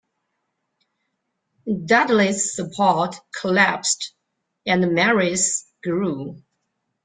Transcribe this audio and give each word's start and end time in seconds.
Dudley's 1.85 2.55
support 2.55 3.17
collapsed, 3.39 4.13
and 4.65 4.95
Mary's 4.95 5.63
grew. 5.83 6.41